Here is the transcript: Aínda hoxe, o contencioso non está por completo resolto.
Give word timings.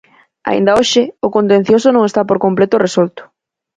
Aínda 0.49 0.75
hoxe, 0.79 1.01
o 1.25 1.27
contencioso 1.37 1.87
non 1.91 2.03
está 2.05 2.21
por 2.29 2.37
completo 2.45 2.75
resolto. 2.85 3.21